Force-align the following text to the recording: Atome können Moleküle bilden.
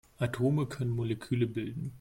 Atome 0.17 0.65
können 0.65 0.89
Moleküle 0.89 1.45
bilden. 1.45 1.89